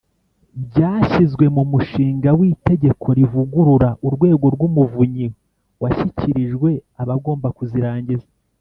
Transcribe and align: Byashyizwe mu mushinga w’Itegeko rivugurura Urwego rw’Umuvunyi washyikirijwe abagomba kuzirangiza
Byashyizwe 0.65 1.45
mu 1.55 1.63
mushinga 1.71 2.29
w’Itegeko 2.39 3.05
rivugurura 3.17 3.89
Urwego 4.07 4.45
rw’Umuvunyi 4.55 5.27
washyikirijwe 5.81 6.69
abagomba 7.01 7.47
kuzirangiza 7.57 8.27